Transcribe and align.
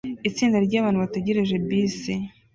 Itsinda 0.29 0.57
ryabantu 0.67 0.97
bategereje 1.05 1.55
bisi 1.67 2.13